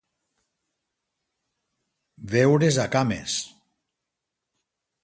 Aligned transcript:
Veure's 2.33 2.81
a 2.87 2.87
cames. 2.97 3.39